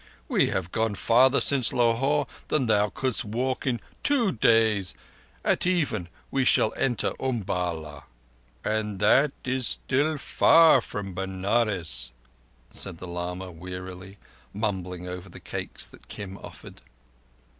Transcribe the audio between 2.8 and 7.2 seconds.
couldst walk in two days: at even, we shall enter